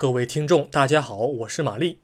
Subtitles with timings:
[0.00, 1.98] 各位听众，大家好，我是玛丽，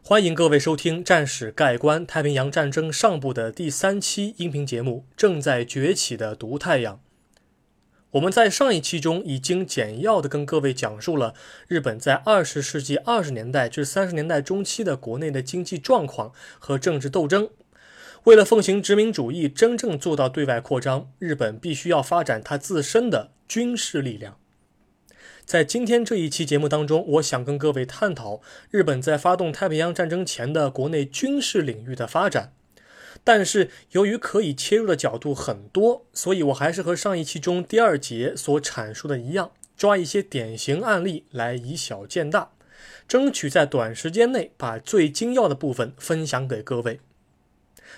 [0.00, 6.94] 欢迎各位收听《战史概观：太平洋战争上部》的第三期音频节目《正在崛起的毒太阳》。
[8.12, 11.34] 我们在上一期中已经简要的跟各位讲述了
[11.66, 17.50] 日本在二十世纪二十年代至三十年代中期的国内的经济状况和政治斗争。
[18.22, 24.36] 为了奉行殖民主义，真正做到对外扩张，日本必须要发展它自身的军事力量。
[25.44, 32.52] 在今天这一期节目当中，我想跟各位探讨日本在发动太平洋战争前的国内军事领域的发展。
[33.24, 42.52] 但是由于可以切入的角度很多，所以我还是和上一期中第二节所阐述的一样，抓一些典型案例来以小见大，
[43.06, 47.00] 争取在短时间内把最精要的部分分享给各位。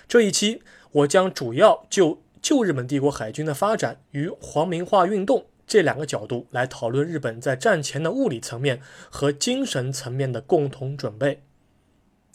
[0.07, 5.45] 这一期我将主要就旧日本帝国海军的发展与皇民化运动。
[5.67, 11.41] 这两个角度来讨论日本在战前的物理层面和精神层面的共同准备。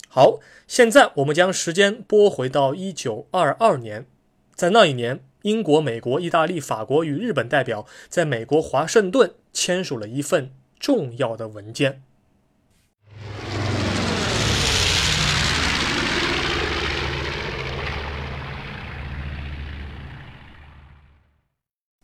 [0.07, 4.05] 好，现在我们将时间拨回到一九二二年，
[4.53, 12.03] 在那一年，英国、美国、意大利、法国与日本代表在美国华盛顿签署了一份重要的文件。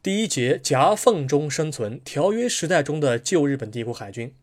[0.08, 4.34] 第一节夹缝中生存，条约时代中的旧日本帝国海军，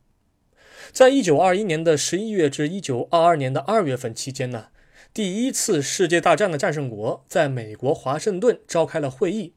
[0.92, 4.66] 在一九二一年的十一月至一九二二年的二月份期间呢，
[5.14, 9.54] 第一次世界大战的战胜国在美国华盛顿召开了会议，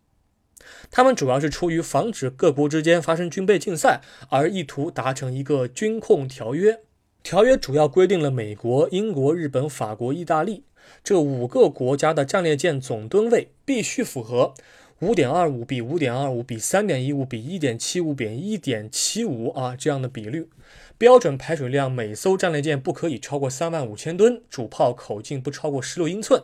[0.89, 6.79] 他们主要是出于防止各国之间发生军备竞赛而意图达成一个军控条约。
[7.21, 10.63] 条约主要规定了美国、英国、日本、法国、意大利
[11.03, 14.53] 这五个国家的战列舰总吨位必须符合。
[14.99, 20.49] 五点二五比五点二五比三点一五比一点七五比一点七五啊，这样的比率，
[20.97, 26.41] 标准排水量每艘战列舰不可以超过三万五千吨，主炮口径不超过十六英寸。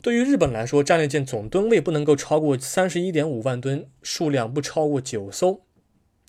[0.00, 5.60] 对于日本来说，战列舰总吨位不能够超过三十一点五万吨，数量不超过九艘。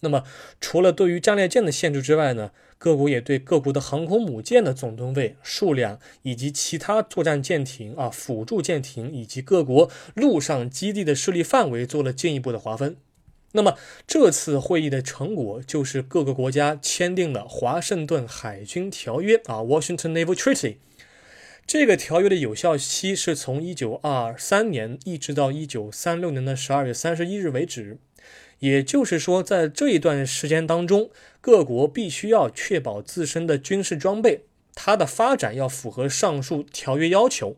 [0.01, 0.23] 那么，
[0.59, 2.51] 除了对于战列舰的限制之外呢？
[2.77, 12.97] 各国也对各国的航空母舰的总吨位数量，以及其他作战舰艇啊、辅助舰艇以及各国陆上基地的势力范围做了进一步的划分。
[13.53, 20.75] 那么这次会议的成果就是各个国家签订了《华盛顿海军条约》啊 （Washington Naval Treaty）。
[21.65, 27.97] 这个条约的有效期是从1923年一直到1936年的12月31日为止。
[28.59, 31.09] 也就是说，在这一段时间当中，
[31.41, 37.57] 各国必须要确保自身的军事装备，它的发展要符合上述条约要求。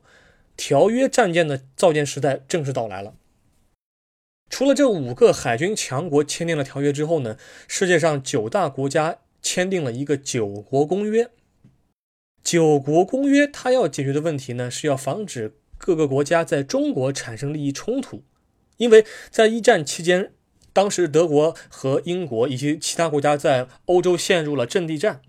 [0.57, 3.13] 条约战舰的造舰时代正式到来了。
[4.50, 7.38] 除了这五个海军强国签订了条约之后呢，
[7.68, 11.30] 世界上九大国家签订了一个九国公约。
[12.44, 18.24] 九国公约它要解决的问题呢，是要防止各个国家在中国产生利益冲突，
[18.78, 20.34] 因为在一战期间。
[20.77, 25.21] 当时，德国和英国以及其他国家在欧洲陷入了阵地战。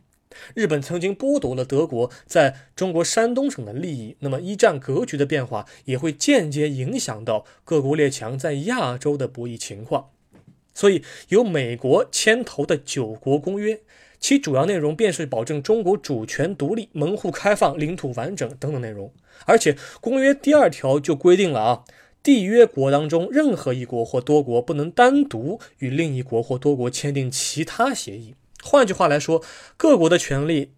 [0.54, 4.14] 日本曾经剥夺了德国在中国山东省的利益。
[4.18, 10.10] 那么，一战格局的变化也会间接影响到各国列强在亚洲的博弈情况。
[10.74, 13.80] 所以，由美国牵头的九国公约，
[14.20, 19.10] 其主要内容便是保证中国主权独立、门户开放、领土完整等等内容。
[19.46, 21.84] 而且，公约第二条就规定了啊。
[22.22, 28.34] 缔约国当中，任何一国或多国不能单独与另一国或多国签订其他协议。
[28.62, 29.42] 换句话来说，
[29.76, 30.72] 各国的权利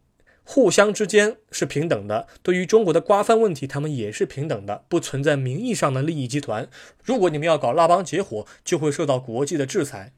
[0.45, 2.27] 互相之间是平等的。
[2.43, 6.69] 对于中国的瓜分问题，他们也是平等的，不存在名义上的利益集团。
[7.03, 10.13] 如果你们要搞拉帮结伙，就会受到国际的制裁。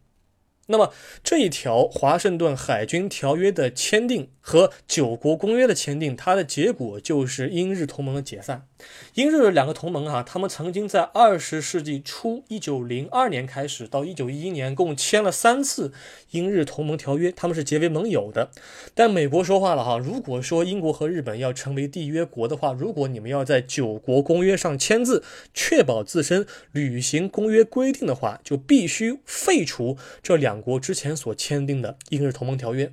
[0.66, 0.92] 那么
[1.24, 8.66] 这一条华盛顿海军条约的签订和九国公约的签订，它的结果就是英日同盟的解散。
[9.14, 15.92] 英日两个同盟啊，他们曾经在二十世纪初，一九零二年开始到一九一一年，共签了三次
[16.30, 18.50] 英日同盟条约，他们是结为盟友的。
[18.94, 25.22] 但美国说话了哈，如果说英国和日本要成为缔约国的话，如果你们要在九国公约上签字，
[25.52, 30.51] 确保自身履行公约规定的话，就必须废除这两。
[30.52, 32.92] 两国之前所签订的英日同盟条约，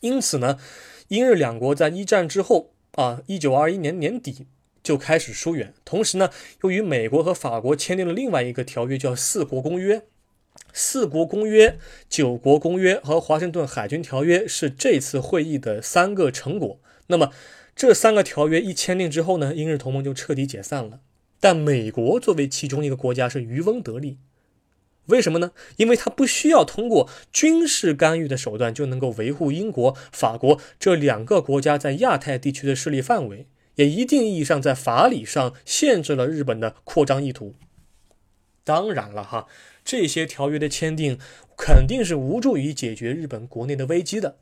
[0.00, 0.58] 因此呢，
[1.08, 4.46] 英日两国在一战之后啊，一九二一年年底
[4.82, 5.74] 就开始疏远。
[5.84, 6.30] 同时呢，
[6.62, 10.06] 又与美国和法国签订了另外一个条约，叫四国公约。
[10.72, 11.78] 四国公约、
[12.08, 16.80] 九国公约和华盛顿海军条约是这次会议的三个成果。
[17.08, 17.30] 那么
[17.76, 21.00] 这三个条约一签订之后呢，英日同盟就彻底解散了。
[21.38, 24.16] 但美国作为其中一个国家是渔翁得利。
[25.06, 25.50] 为什么呢？
[25.76, 37.54] 因为它不需要通过军事干预的手段就能够维护英国、法国这两个国家在亚太地区的势力范围，也一定意义上在法理上限制了日本的扩张意图。
[38.62, 39.48] 当然了，哈，
[39.84, 41.18] 这些条约的签订
[41.56, 44.36] 肯定是无助于解决日本国内的危机的。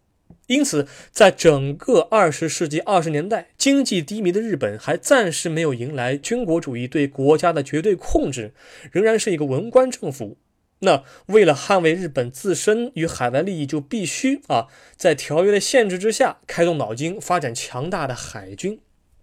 [0.49, 8.53] 因此，在整个二十世纪二十年代，经济低迷的日本还暂时没有迎来军国主义对国家的绝对控制，
[8.93, 10.37] 仍然是一个文官政府。
[10.81, 14.67] 那为了捍卫日本自身与海外利益，就必须啊，
[14.97, 18.81] 在条约的限制之下，开动脑筋，发展强大的海军。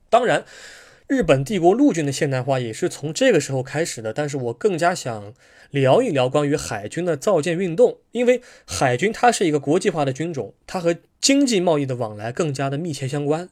[0.09, 0.45] 当然。
[1.07, 5.35] 日本帝国陆军的现代化也是从这个时候开始的，但是我更加想
[5.69, 13.49] 聊一聊关于海军的造舰运动，因为海军它是一个国际化的军种，它和经济贸易的往来更加的密切相关。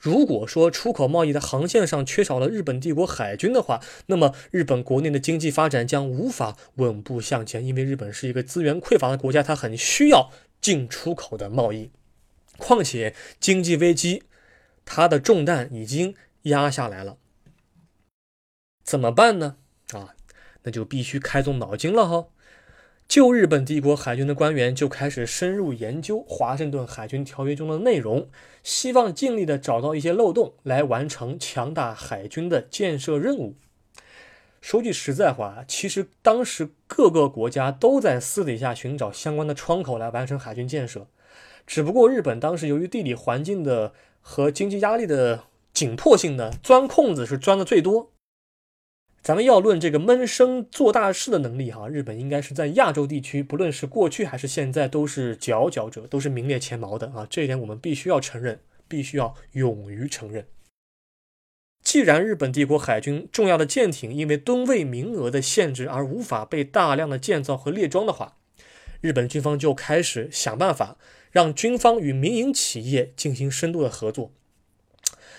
[0.00, 10.30] 如果说出口贸易的航线上缺少了日本帝国海军的话，那么日本国内的经济发展将无法稳步向前，因为日本是一个资源匮乏的国家，它很需要
[10.60, 11.90] 进出口的贸易。
[12.58, 14.22] 况且经济危机，
[14.84, 16.14] 它的重担已经。
[16.46, 17.18] 压下来了，
[18.84, 19.56] 怎么办呢？
[19.90, 20.14] 啊，
[20.62, 22.28] 那就必须开动脑筋了哈！
[23.08, 28.28] 旧日本帝国海军的官员就开始深入研究华盛顿海军条约中的内容，
[28.62, 33.54] 希望尽力的找到一些漏洞来完成强大海军的建设任务。
[34.60, 41.06] 说句实在话，其实当时各个国家都在私底下寻找相关的窗口来完成海军建设，
[41.66, 45.44] 只不过日本当时由于地理环境的和经济压力的。
[45.76, 48.10] 紧迫性呢钻空子是钻的最多。
[49.26, 57.26] 咱们要论这个闷声做大事的能力，哈，日本应该是在亚洲地区，不论是过去还是现在，都是佼佼者，都是名列前茅的啊。
[57.28, 60.46] 这一点我们必须要承认，必须要勇于承认。
[61.82, 68.36] 既然日本帝国海军重要的舰艇因为吨位名额的限制而无法被大量的建造和列装的话，
[69.00, 70.98] 日本军方就开始想办法
[71.32, 74.30] 让军方与民营企业进行深度的合作。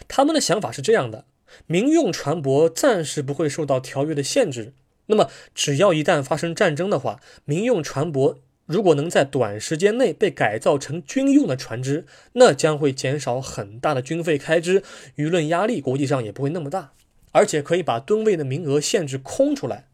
[0.09, 1.23] 他们的想法是这样的：
[1.65, 4.73] 民用船舶暂时不会受到条约的限制。
[5.07, 14.83] 那么，只要一旦发生战争的话，民用船舶如果能在短时间内被改造成军用的船只，那将会减少很大的军费开支，
[15.15, 16.91] 舆论压力国际上也不会那么大，
[17.31, 19.87] 而且可以把吨位的名额限制空出来。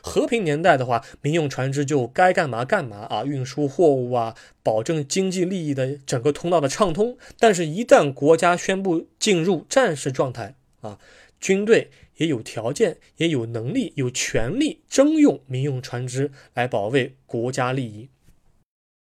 [0.00, 7.18] 和平年代的话，民用船只就该干嘛干嘛啊，运输货物啊，保证经济利益的整个通道的畅通。
[7.38, 10.98] 但是，一旦国家宣布进入战时状态啊，
[11.40, 18.08] 军队也有条件、也有能力、有权利征用民用船只来保卫国家利益。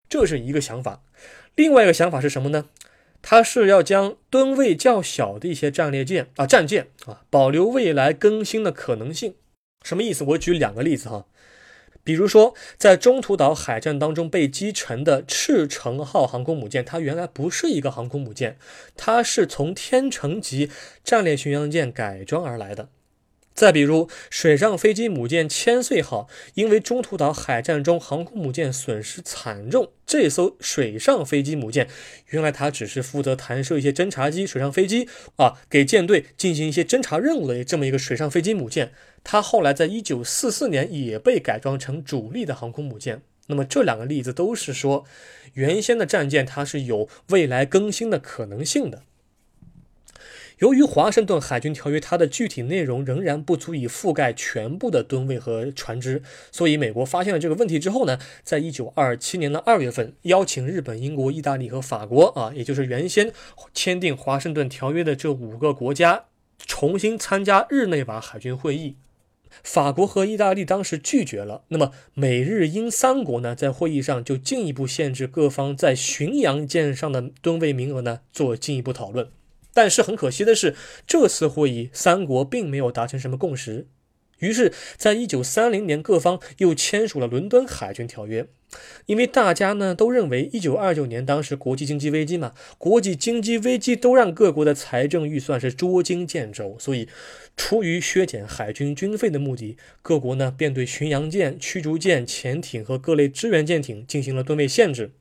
[0.08, 1.04] 这是一个想法。
[1.56, 2.70] 另外一个想法是什么呢？
[3.22, 9.36] 它是要将吨位较小的一些战列舰啊、战舰啊，保留未来更新的可能性。
[9.84, 10.24] 什么意思？
[10.26, 11.26] 我举两个例子哈，
[12.04, 18.58] 比如说在中途岛海战当中被击沉的赤城号航空母舰，它原来不是一个航空母舰，
[18.98, 20.70] 它是从天成级
[21.04, 22.90] 战略巡洋舰改装而来的。
[23.54, 31.88] 再比如，水上飞机母舰千岁号，因为中途岛海战中航空母舰损失惨重，这艘水上飞机母舰
[32.30, 38.92] 原来它只是负责弹射一些侦察机、水上飞机啊，给舰队进行一些侦察任务的这么一个水上飞机母舰，
[39.24, 43.22] 它后来在一九四四年也被改装成主力的航空母舰。
[43.48, 45.06] 那么这两个例子都是说，
[45.54, 49.04] 原先的战舰它是有未来更新的可能性的。
[50.64, 63.34] 由于华盛顿海军条约它的具体内容仍然不足以覆盖全部的吨位和船只，所以美国发现了这个问题之后呢，在一九二七年的二月份，邀请日本、英国、意大利和法国啊，也就是原先
[63.74, 66.24] 签订华盛顿条约的这五个国家，
[66.60, 68.96] 重新参加日内瓦海军会议。
[69.64, 79.28] 法国和意大利当时拒绝了，那么美日英三国呢，在会议上就进一步限制各方在巡洋舰上的吨位名额呢，做进一步讨论。
[79.74, 80.76] 但是很可惜的是，
[81.08, 83.88] 这次会议三国并没有达成什么共识。
[84.40, 88.48] 于是，在一九三零年，各方又签署了伦敦海军条约。
[89.06, 97.08] 因为大家呢都认为，一九二九年当时国际经济危机嘛，国际经济危机都让各国的财政预算是捉襟见肘，所以
[97.56, 105.12] 出于削减海军军费的目的，各国呢便对巡洋舰、驱逐舰、潜艇和各类支援舰艇进行了吨位限制，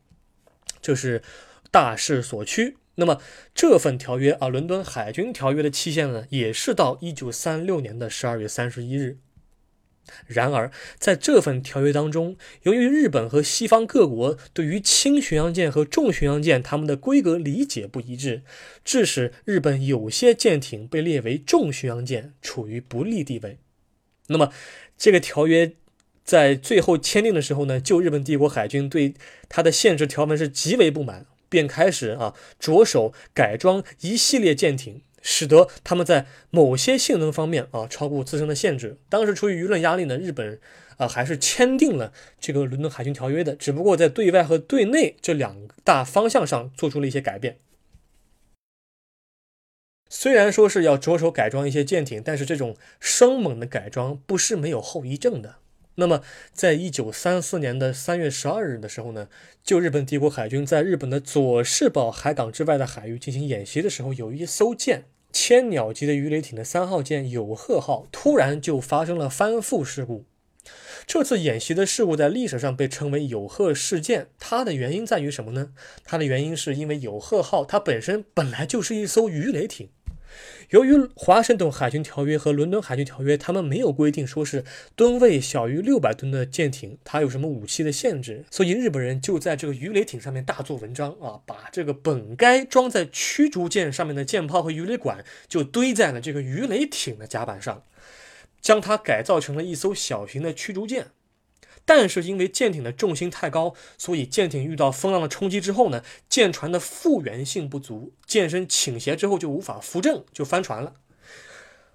[0.80, 1.22] 这是
[1.70, 2.78] 大势所趋。
[2.96, 3.20] 那么
[3.54, 9.18] 这份条约啊，伦敦海军条约的期限呢，也是到一九三六年的十二月三十一日。
[10.26, 18.42] 然而，在这份条约当中，由于日本和西方各国对于轻巡洋舰和重巡洋舰它们的规格理解不一致，
[18.84, 23.58] 致使日本有些舰艇被列为重巡洋舰，处于不利地位。
[24.26, 24.52] 那么，
[24.98, 25.72] 这个条约
[26.24, 29.14] 在最后签订的时候呢，旧日本帝国海军对
[29.48, 38.96] 它的限制条文是极为不满，便开始啊着手改装一系列舰艇，使得他们在某些性能方面啊超过自身的限制。
[39.10, 40.58] 当时出于舆论压力呢，日本
[40.96, 47.58] 啊还是签订了这个伦敦海军条约的，只不过在对外和对内这两大方向上做出了一些改变。
[50.08, 55.56] 虽然说是要着手改装一些舰艇，但是这种生猛的改装不是没有后遗症的。
[55.96, 56.22] 那么，
[56.54, 59.28] 在一九三四年的三月十二日的时候呢，
[59.62, 70.24] 就日本帝国海军在日本的佐世保海港之外的海域进行演习的时候，有一艘舰千鸟级的鱼雷艇的三号舰有贺号突然就发生了翻覆事故。
[71.06, 75.72] 这次演习的事故在历史上被称为有贺事件，它的原因在于什么呢？
[76.04, 79.90] 它的原因是因为有贺号它本身本来就是一艘鱼雷艇。
[80.70, 84.64] 由于华盛顿海军条约和伦敦海军条约，他们没有规定说是
[84.96, 97.82] 吨位小于六百吨的舰艇它有什么武器的限制，所以日本人就在这个鱼雷艇上面大做文章啊，把这个本该装在驱逐舰上面的舰炮和鱼雷管就堆在了这个鱼雷艇的甲板上，
[98.60, 101.08] 将它改造成了一艘小型的驱逐舰。
[101.84, 110.94] 但是因为舰艇的重心太高，所以舰艇遇到风浪的冲击之后呢，舰船的复原性不足，舰身倾斜之后就无法扶正，就翻船了。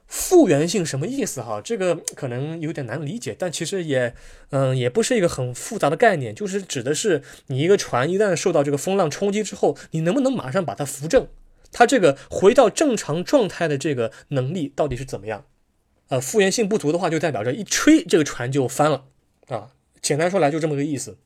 [0.05, 1.59] 复原性什么意思哈？
[1.61, 4.15] 这个可能有点难理解，但其实也，
[4.51, 11.27] 嗯，也不是一个很复杂的概念，就是指的是你一个船一旦受到这个风浪冲击之后，你能不能马上把它扶正？
[11.73, 15.43] 它这个回到正常状态的这个能力到底是怎么样？
[16.07, 19.07] 呃，复原性不足的话，就代表着一吹这个船就翻了
[19.49, 19.71] 啊。
[20.01, 21.17] 简单说来就这么个意思。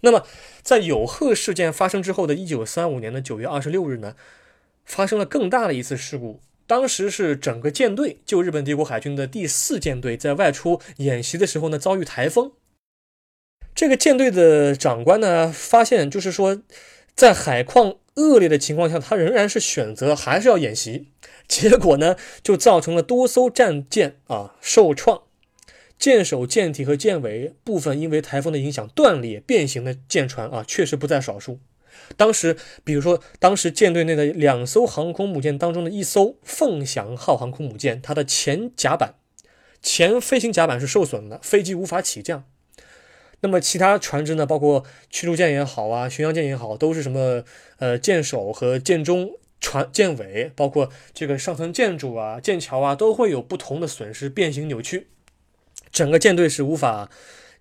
[0.00, 0.26] 那么，
[0.62, 4.16] 在有贺事件发生之后的一九三五年的九月二十六日呢，
[4.84, 6.40] 发生了更大的一次事故。
[6.66, 12.52] 当时是整个舰队，就日本帝国海军的第四舰队在外出演习的时候呢，遭遇台风。
[13.74, 16.60] 这个舰队的长官呢，发现就是说，
[17.14, 21.08] 在海况恶劣的情况下，他仍然是选择还是要演习。
[21.46, 25.22] 结果呢，就造成了多艘战舰啊受创。
[26.02, 31.60] 舰首、舰体和舰尾部分因为台风的影响断裂、变形的舰船啊，确实不在少数。
[32.16, 39.14] 当时，比如说，当时舰队内的两艘航空母舰当中的一艘凤翔号航空母舰，它的前甲板、
[39.80, 42.42] 前飞行甲板是受损的，飞机无法起降。
[43.38, 47.44] 那么其他船只呢，包括驱逐舰也好啊，巡洋舰也好，都是什么
[47.78, 49.30] 呃舰首和舰中、
[49.60, 55.06] 船舰尾，包括这个上层建筑啊、舰桥啊，都会有不同的损失、变形、扭曲。
[55.92, 57.10] 整个舰队是无法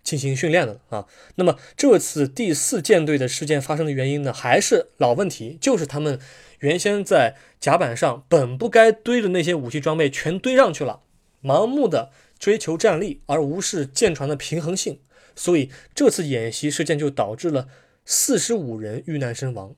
[0.04, 1.06] 进行训练的啊。
[1.36, 6.20] 那么这次第四舰队的事件发生的原因呢，还是老问题，就是他们
[6.60, 11.02] 原先在甲板上本不该堆的那些武器装备全堆上去了，
[11.44, 15.00] 盲目的追求战力而无视舰船的平衡性，
[15.36, 17.68] 所以这次演习事件就导致了
[18.06, 19.76] 四十五人遇难身亡。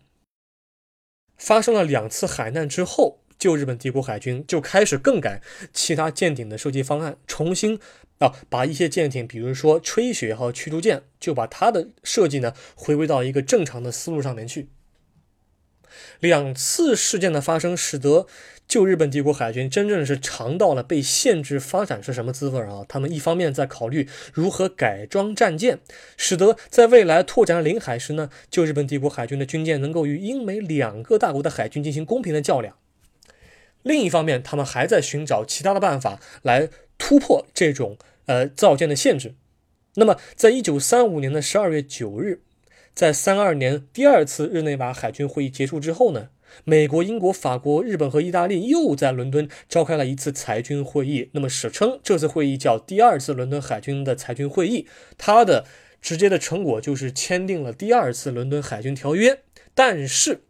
[1.37, 5.41] 发生了两次海难之后，旧日本帝国海军就开始更改
[5.73, 7.77] 其他舰艇的设计方案，重新。
[8.23, 14.69] 啊，把一些舰艇，比如说吹雪号驱逐舰，就把它的设计呢回归到一个正常的思路上面去。
[16.21, 18.25] 两次事件的发生，使得
[18.65, 22.85] 旧日本帝国海军真正是尝到了被限制发展是什么滋味啊！
[22.87, 25.79] 他们一方面在考虑如何改装战舰，
[26.15, 32.75] 使得在未来拓展领海时呢，旧日本帝国海军的军舰能够与英美两个大国的海军进行公平的较量；
[33.81, 36.69] 另一方面，他们还在寻找其他的办法来。
[36.99, 39.35] 突破这种呃造舰的限制。
[39.95, 42.41] 那么，在一九三五年的十二月九日，
[42.95, 46.29] 在三二年第二次日内瓦海军会议结束之后呢，
[46.63, 51.29] 美国、英国、法国、日本和意大利又在伦敦召开了一次裁军会议。
[51.33, 54.87] 那么，史称这次会议叫第二次伦敦海军的裁军会议。
[55.17, 55.65] 它的
[56.01, 59.41] 直接的成果就是签订了第二次伦敦海军条约。
[59.75, 60.41] 但是，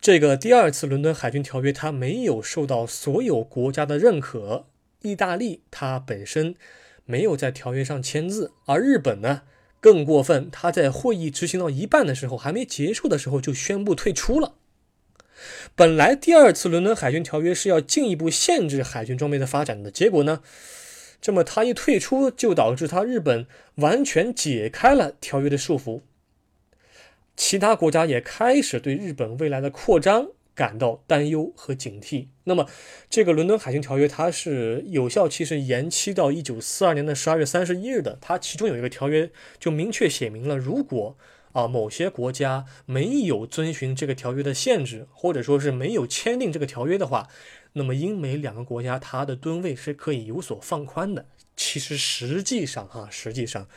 [0.00, 4.66] 这个第二次伦敦海军条约它没有受到所有国家的认可。
[5.04, 6.54] 意大利它本身
[7.04, 9.42] 没有在条约上签字，而日本呢
[9.78, 14.54] 更过分，它在会议执行到一半的时候，还没结束的时候就宣布退出了。
[15.74, 20.40] 本来第二次伦敦海军条约是要进一步限制海军装备的发展的，结果呢，
[21.20, 23.46] 这么他一退出，就导致他日本
[23.76, 26.00] 完全解开了条约的束缚，
[27.36, 30.28] 其他国家也开始对日本未来的扩张。
[30.54, 32.28] 感到担忧和警惕。
[32.44, 32.68] 那么，
[33.10, 38.18] 这个伦敦海军条约它是有效期是延期到一九四二年的十二月三十一日的。
[38.20, 41.16] 它其中有一个条约就明确写明了，如果
[41.52, 47.28] 啊，某些国家没有遵循这个条约的限制，或者说是没有签订这个条约的话，
[47.74, 51.26] 那么英美两个国家它的吨位是可以有所放宽的。
[51.56, 53.68] 其实实际上哈，实际上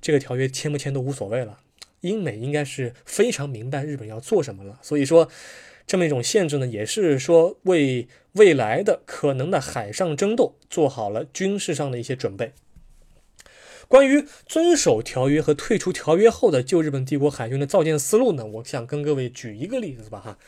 [0.00, 1.58] 这个条约签不签都无所谓了。
[2.00, 5.28] 英美应该是非常明白日本要做什么了，所以说
[5.86, 12.52] 这么一种限制呢，也是说为未来的可能的海上争斗做好了军事上的一些准备。
[13.88, 20.38] 关于遵守条约和退出条约后的旧日本帝国海军的造舰思路呢，我想跟各位举一个例子吧，哈，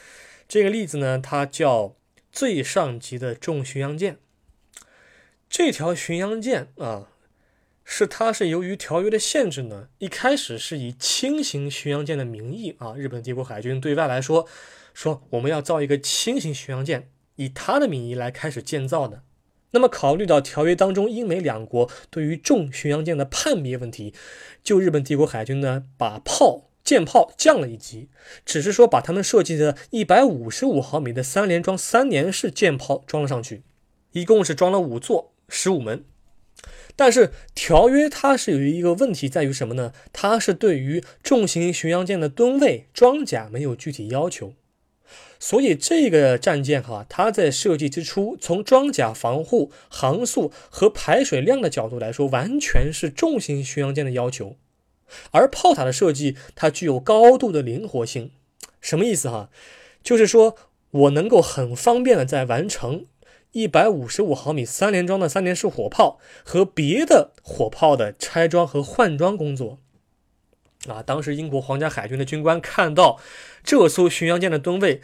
[0.48, 1.94] 这个例子呢，它叫
[2.32, 4.18] 最上级的重巡洋舰。
[5.48, 7.10] 这条巡洋舰啊，
[7.84, 14.48] 是它是由于条约的限制呢，一开始是以轻型巡洋舰的名义啊，日本帝国海军对外来说，
[14.98, 19.22] 说我们要造一个轻型巡洋舰，以他的名义来开始建造的。
[19.70, 24.12] 那么，考虑到条约当中英美两国对于重巡洋舰的判别问题，
[24.64, 28.08] 就日本帝国海军呢，把炮舰炮降了一级，
[28.44, 33.62] 只是说把他们设计的155毫米的三联装三连式舰炮装了上去，
[34.10, 36.04] 一共是装了五座十五门。
[36.96, 39.92] 但是条约它是有一个问题在于什么呢？
[40.12, 44.54] 它是对于重型巡洋舰的吨位装甲没有具体要求。
[45.40, 54.56] 所以这个战舰哈，它在设计之初，从装甲防护、航速和排水量的角度来说，完全是重型巡洋舰的要求。
[55.30, 58.32] 而炮塔的设计，它具有高度的灵活性。
[58.80, 59.48] 什么意思哈？
[60.02, 60.56] 就是说
[60.90, 63.06] 我能够很方便的在完成
[63.52, 69.78] 一百五十五毫米三连装的三连式火炮和别的火炮的拆装和换装工作。
[70.86, 73.20] 啊，当时英国皇家海军的军官看到
[73.64, 75.00] 这艘巡洋舰的吨位。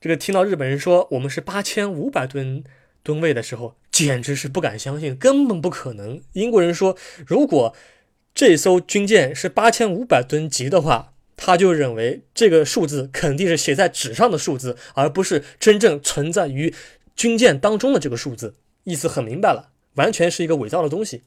[0.00, 2.64] 这个听到日本人说我们是八千五百吨
[3.02, 6.22] 吨位的时候，简直是不敢相信，根本不可能。
[6.32, 7.74] 英国人说，如果
[8.34, 16.72] 这艘军舰是八千五百吨级的话，他就认为这个数字肯定是写在纸上的数字，而不是真正存在于
[17.16, 18.54] 军舰当中的这个数字。
[18.84, 21.22] 意思很明白了，完全是一个伪造的东西。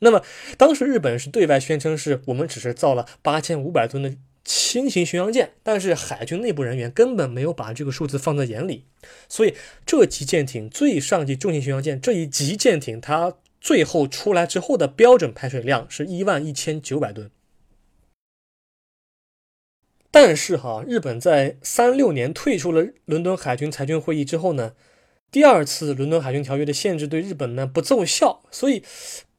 [0.00, 0.22] 那么
[0.56, 4.16] 当时日本是对外宣称是我们只是造了八千五百吨的。
[4.44, 8.86] 轻型巡洋舰，但是海军内部人员根本没有把这个数字放在眼里，
[9.28, 17.30] 所以这级舰艇最上级重型巡洋舰这一级舰艇，它最后出来之后的标准排水量是一万一千九百吨。
[20.10, 24.72] 但是哈，日本在三六年退出了伦敦海军裁军会议之后呢，
[25.30, 28.82] 第二次伦敦海军条约的限制对日本呢不奏效，所以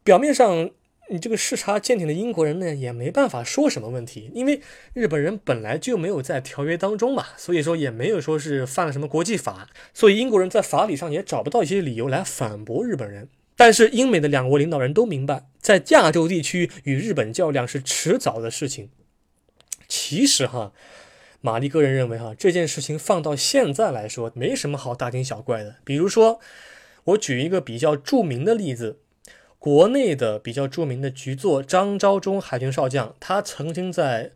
[0.03, 0.71] 表面上。
[1.11, 4.61] 你这个视察舰艇的英国人呢，也没办法说什么问题，因为
[4.93, 13.27] 日本人本来就没有在条约当中嘛，所以说也没有说是犯了什么国际法，所以英国人在法理上也找不到一些理由来反驳日本人。
[13.55, 18.91] 但是英美的两国领导人都明白，在亚洲地区与日本较量是迟早的事情。
[19.87, 20.73] 其实哈，
[21.41, 25.77] 玛丽个人认为哈，这件事情放到现在来说，没什么好大惊小怪的。
[25.83, 26.39] 比如说，
[27.05, 28.99] 我举一个比较著名的例子。
[29.59, 34.31] 国内的比较著名的局座张召忠海军少将，他曾经在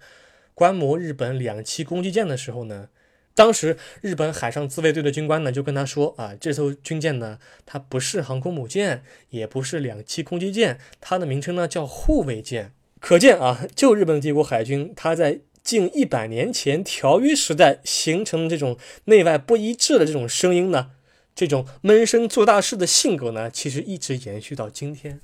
[0.54, 2.90] 观摩日本两栖攻击舰的时候呢，
[3.34, 12.74] 当时日本海上自卫队的军官呢就跟他说啊，这艘军舰呢，它不是航空母舰，也不是两栖攻击舰，它的名称呢叫护卫舰。
[13.00, 20.92] 可见啊，就日本帝国海军，它在近一百年前条约时代形成这种内外不一致的这种声音呢。
[21.36, 25.20] 这种闷声做大事的性格呢，其实一直延续到今天，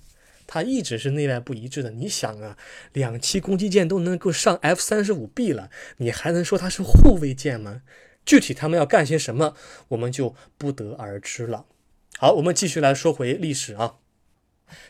[0.48, 1.92] 他一直是内外不一致的。
[1.92, 2.58] 你想啊，
[2.94, 7.84] 两栖攻击舰都能够上 F 三十五 B 了，你还能说它是护卫舰吗？
[8.26, 9.56] 具体他们要干些什么，
[9.90, 11.66] 我们就不得而知了。
[12.18, 13.96] 好，我们继续来说回历史啊，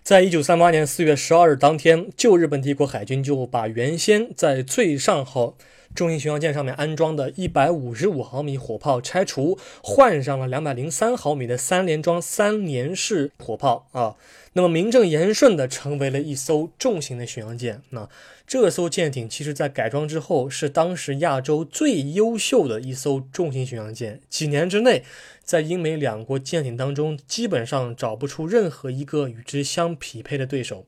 [0.02, 5.58] 在一九三八年四月十二日当天，旧日本帝国海军就把原先在最上号。
[5.96, 14.16] 重型巡洋舰上面安装的155毫米火炮拆除，换上了203毫米的三联装三连式火炮啊，
[14.54, 17.82] 那么名正言顺的成为了一艘重型的巡洋舰。
[17.90, 18.08] 那
[18.48, 24.22] 这艘舰艇其实在改装之后，是当时亚洲最优秀的一艘重型巡洋舰。
[24.30, 25.04] 几年之内，
[25.44, 30.86] 在英美两国舰艇当中，基本上找不出任何一个与之相匹配的对手。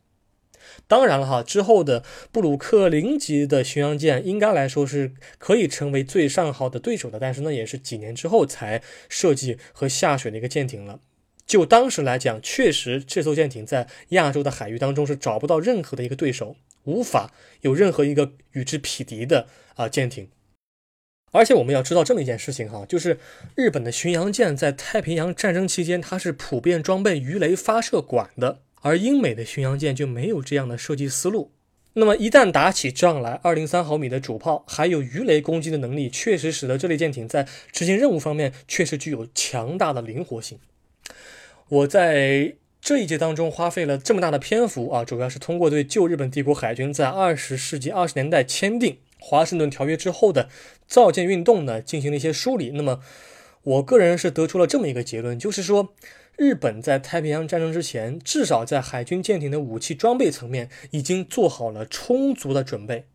[0.87, 10.99] 当然了哈，之后的布鲁克林级的巡洋舰应该来说是可以成为最上号的对手的，但是呢，也是几年之后才设计和下水的一个舰艇了。
[11.45, 20.29] 就当时来讲，确实这艘舰艇在亚洲的海域当中是找不到任何的一个对手，无法有任何一个与之匹敌的啊舰艇。
[21.33, 23.17] 而且我们要知道这么一件事情哈，就是
[23.55, 28.59] 日本的巡洋舰在太平洋战争期间，它是普遍装备鱼雷发射管的。
[28.81, 31.51] 而英美的巡洋舰就没有这样的设计思路，
[31.93, 40.57] 那么一旦打起仗来，二零三毫米的主炮还有鱼雷攻击的能力，确实使得这类舰艇在执行任务方面确实具有强大的灵活性。
[41.69, 50.49] 我在这一节当中花费了这么大的篇幅啊，主要是通过对旧日本帝国海军在二十世纪二十年代签订华盛顿条约之后的
[50.87, 52.71] 造舰运动呢进行了一些梳理。
[52.71, 53.01] 那么，
[53.61, 55.93] 我个人是得出了这么一个结论，就是说。
[56.41, 63.05] 日本在太平洋战争之前，至少在海军舰艇的武器装备层面已经做好了充足的准备。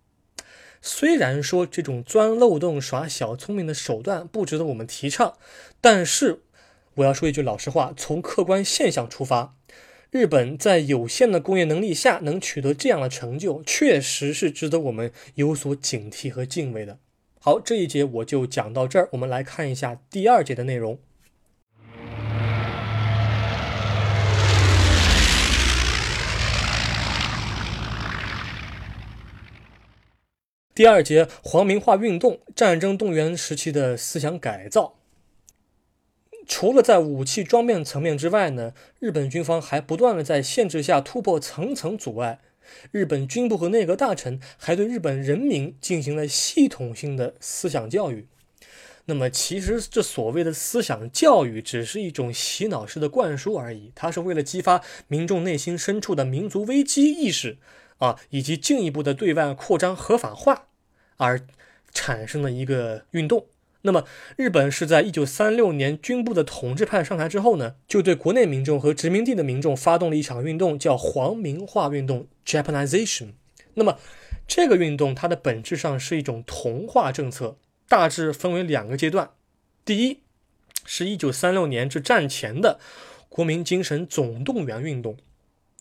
[0.80, 5.36] 虽然说这种钻漏洞、耍小聪明的手段不值得我们提倡，
[5.80, 6.42] 但是
[6.94, 9.56] 我要说一句老实话：从客观现象出发，
[10.12, 17.00] 日本在有限的工业能力下能取得这样的成就，确实是值得我们有所警惕和敬畏的。
[17.40, 21.00] 好，这一节我就讲到这儿，我们来看一下第二节的内容。
[30.76, 34.98] 第二节，皇民化运动，战争动员时期的思想改造。
[36.46, 42.40] 除了在武器装备层面之外呢，日本军方还不断的在限制下突破层层阻碍。
[42.90, 48.26] 日本军部和内阁大臣还对日本人民进行了系统性的思想教育。
[49.06, 53.92] 那么，其实这所谓的思想教育，只是一种洗脑式的灌输而已。
[53.94, 57.56] 它是为了激发民众内心深处的民族危机意识。
[57.98, 60.68] 啊，以及进一步的对外扩张合法化
[61.16, 61.46] 而
[61.92, 63.46] 产生的一个运动。
[63.82, 64.04] 那么，
[64.36, 73.34] 日本是在一九三六年军部的统治派上台之后呢，就对国内民众和殖民地的民众发动了一场运动，叫皇民化运动 （Japanization）。
[73.74, 73.98] 那么，
[74.48, 79.30] 这个运动它的本质上是一种同化政策，大致分为两个阶段。
[79.84, 80.22] 第一，
[80.84, 82.80] 是一九三六年至战前的
[83.28, 85.16] 国民精神总动员运动。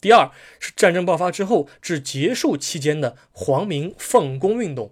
[0.05, 4.91] 第二是战争爆发之后至结束期间的皇民奉公运动。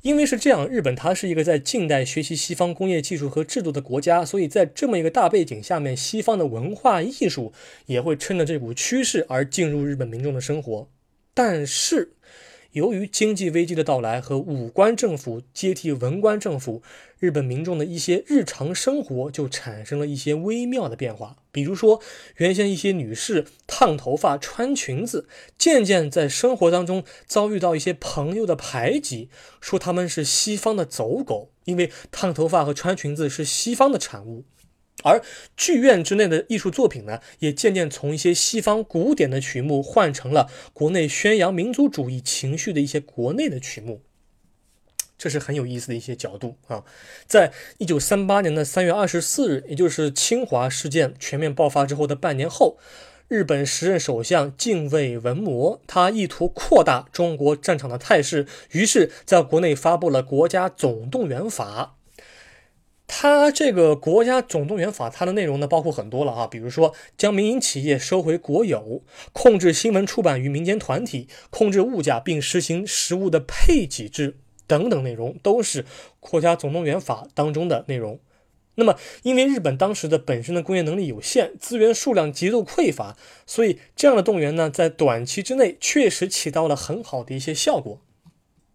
[0.00, 7.52] 因为是这样，日本它是一个在近代学习西方工业技术和制度的国家，所以在这么一个大背景下面，西方的文化艺术
[7.84, 10.88] 也会趁着这股趋势而进入日本民众的生活。
[11.34, 12.14] 但是，
[12.72, 16.82] 由于经济危机的到来和武官政府接替文官政府，
[17.18, 21.36] 日本民众的一些日常生活就产生了一些微妙的变化。
[21.50, 22.00] 比如说，
[22.36, 29.28] 原先一些女士烫头发、穿裙子，渐渐在生活当中遭遇到一些朋友的排挤，
[29.60, 34.44] 说他们是西方的走狗，因为烫头发和穿裙子是西方的产物。
[35.02, 35.22] 而
[35.56, 44.02] 剧院之内的艺术作品呢，也渐渐从一些西方古典的曲目换成了国内宣扬民族主义情绪的一些国内的曲目，
[45.18, 46.84] 这是很有意思的一些角度啊。
[47.26, 52.78] 在一九三八年的三月二十四日，也就是侵华事件全面爆发之后的半年后，
[53.28, 61.94] 日本时任首相近卫文磨，他意图扩大中国战场的态势，于是在国内发布了《国家总动员法》。
[63.06, 75.84] 它这个国家总动员法，它的内容呢包括很多了啊，比如说将民营企业收回国有，控制新闻出版与民间团体，控制物价，并实行食物的配给制等等内容，都是
[76.20, 78.18] 国家总动员法当中的内容。
[78.76, 88.00] 那么，因为日本当时的本身的工业能力有限，资源数量极度匮乏，所以这样的动员呢，在短期之内确实起到了很好的一些效果。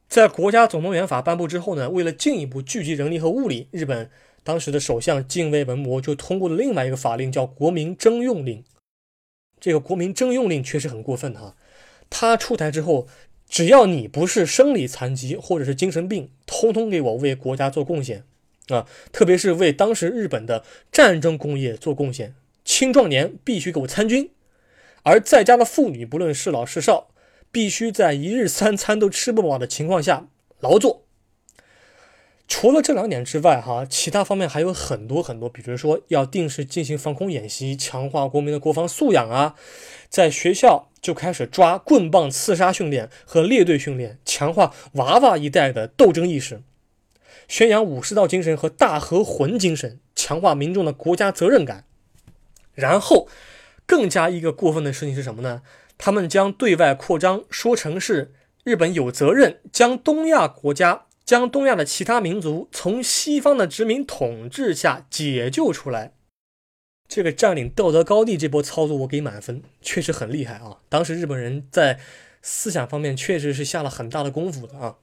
[0.08, 4.10] 在国家总动员法颁布之后呢，为了进一步聚集人力和物力，日本。
[4.44, 8.60] 当时的首相近卫文磨就通过了另外一个法令，叫《国民征用令》。
[9.60, 11.58] 这个《国民征用令》确实很过分哈，
[12.10, 13.10] 他出台之后，
[13.50, 18.24] 只要你不是生理残疾或者是精神病，通通给我为国家做贡献
[18.70, 18.88] 啊！
[19.12, 24.32] 特别是为当时日本的战争工业做贡献，青壮年必须给我参军，
[25.04, 27.10] 而在家的妇女不论是老是少，
[27.52, 30.28] 必须在一日三餐都吃不饱的情况下
[30.60, 31.04] 劳作。
[32.48, 39.56] 除了这两点之外，哈，其他方面还有很多很多，比如说要定时进行防空演习，强化国民的国防素养啊，
[40.08, 46.62] 在学校就开始抓棍棒刺杀训练和列队训练，强化娃娃一代的斗争意识，
[47.50, 51.84] 宣扬武士道精神和大和魂精神，强化民众的国家责任感。
[52.74, 53.28] 然后，
[53.86, 55.64] 更加一个过分的事情是什么呢？
[55.98, 58.34] 他们将对外扩张说成是
[58.64, 61.04] 日本有责任将东亚国家。
[61.26, 66.14] 将东亚的其他民族从西方的殖民统治下解救出来，
[67.06, 70.80] 这个占领道德高地这波操作我给满分，确实很厉害啊！
[70.88, 72.00] 当时日本人在
[72.42, 75.00] 思想方面确实是下了很大的功夫的啊。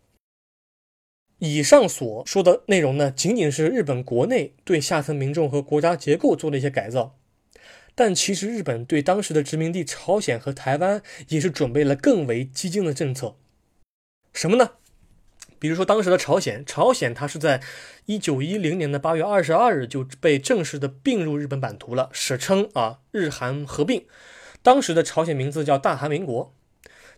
[1.41, 7.19] 以上所说的内容呢，仅仅是日本国内对下层民众和国家结构做了一些改造。
[7.95, 13.37] 但其实日本对当时的殖民地朝鲜和台湾也是准备了更为激进的政策。
[14.33, 14.73] 什么呢？
[15.61, 17.63] 比如说当时的朝鲜，朝鲜它是在
[18.07, 24.05] 一九一零年的八月二十二日就被正式的并入日本版图了，史称啊日韩合并。
[24.63, 26.55] 当时的朝鲜名字叫大韩民国。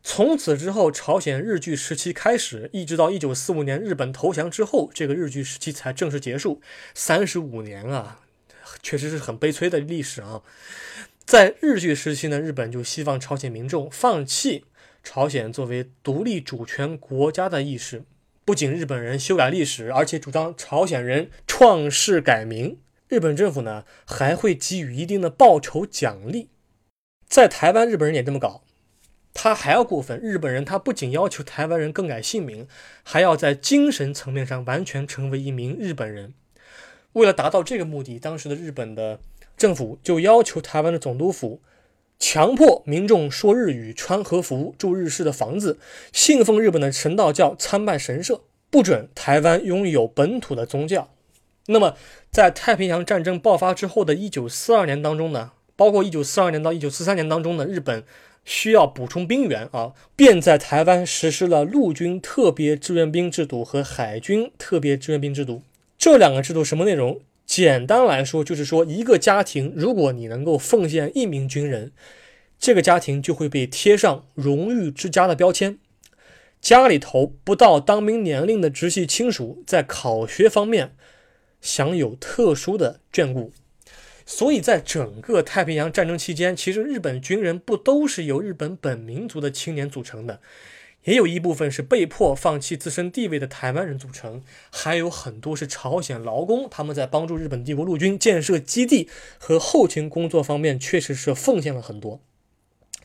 [0.03, 6.61] 从此之后，朝鲜日据时期开始，一直到一九四五年日本投降之后，这个日据时期才正式结束。
[6.95, 8.21] 三十五年啊，
[8.83, 10.43] 确实是很悲催的历史啊。
[11.25, 14.65] 在日据时期呢，日本就希望朝鲜民众放弃
[15.03, 18.05] 朝鲜作为独立主权国家的意识。
[18.45, 22.79] 不仅日本人修改历史，而且主张朝鲜人创世改名。
[23.09, 26.49] 日本政府呢，还会给予一定的报酬奖励。
[27.29, 28.63] 在台湾，日本人也这么搞。
[29.35, 32.69] 他还要过分，日本人他不仅要求台湾人更改姓名，
[33.03, 36.33] 还要在精神层面上完全成为一名日本人。
[37.17, 39.19] 为了达到这个目的，当时的日本的
[39.57, 41.61] 政府就要求台湾的总督府
[42.19, 45.79] 强迫民众说日语、穿和服、住日式的房子、
[46.13, 51.09] 信奉日本的神道教、参拜神社，不准台湾拥有本土的宗教。
[51.69, 51.97] 那么，
[52.31, 58.05] 在太平洋战争爆发之后的一九四二年当中呢，包括一九四二年到一九四三年当中呢，日本。
[58.49, 65.63] 需要补充兵员啊，便在台湾实施了陆军特别志愿兵制度和海军特别志愿兵制度。
[66.07, 67.21] 这两个制度什么内容？
[67.45, 71.91] 简单来说，就是说一个家庭，如果你能够奉献一名军人，
[72.61, 75.81] 这个家庭就会被贴上荣誉之家的标签。
[76.61, 80.95] 家里头不到当兵年龄的直系亲属，在考学方面
[81.61, 83.53] 享有特殊的眷顾。
[84.25, 90.39] 所以在整个太平洋战争期间，其实日本军人不都是由日本本民族的青年组成的，
[91.07, 102.21] 也有一部分是被迫放弃自身地位的台湾人组成，还有很多是朝鲜劳工，他们在帮助日本帝国陆军建设基地和后勤工作方面，确实是奉献了很多。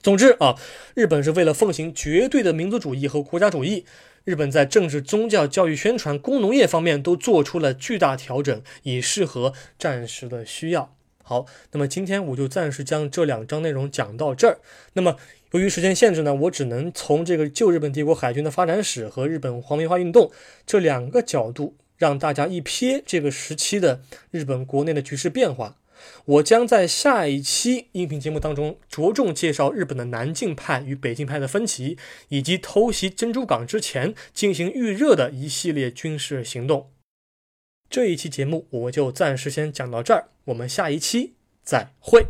[0.01, 0.57] 总之啊，
[0.95, 3.85] 日本是为了奉行绝对的民族主义和国家主义，
[4.23, 10.95] 日本在政治、宗教、教育、宣传、工农业方面都做出了巨大调整，以适合战时的需要。
[11.31, 14.59] 好，那么今天我就暂时将这两章内容讲到这儿。
[14.95, 15.15] 那么
[15.51, 20.29] 由于时间限制呢，我只能从这个旧日本帝国海军的发展史和日本皇民化运动
[20.67, 25.77] 这两个角度，让大家一瞥这个时期的日本国内的局势变化。
[26.25, 36.89] 我将在下一期音频节目当中着重介绍日本的南进派与北进派的分歧，以及偷袭珍珠港之前进行预热的一系列军事行动。
[37.91, 42.25] 这一期节目我就暂时先讲到这儿，我们下一期再会。